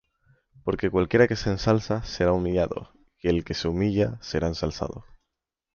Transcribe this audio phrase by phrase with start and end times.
[0.63, 2.89] Porque cualquiera que se ensalza, será humillado;
[3.21, 5.05] y el que se humilla, será ensalzado.